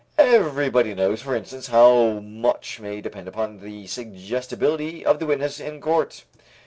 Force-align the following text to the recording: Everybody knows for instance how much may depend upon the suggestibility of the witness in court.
Everybody 0.17 0.95
knows 0.95 1.21
for 1.21 1.35
instance 1.35 1.67
how 1.67 2.13
much 2.21 2.79
may 2.79 3.01
depend 3.01 3.27
upon 3.27 3.59
the 3.59 3.85
suggestibility 3.85 5.05
of 5.05 5.19
the 5.19 5.27
witness 5.27 5.59
in 5.59 5.79
court. 5.79 6.25